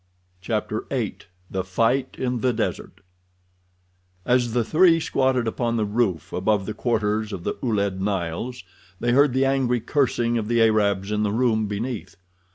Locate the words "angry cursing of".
9.45-10.47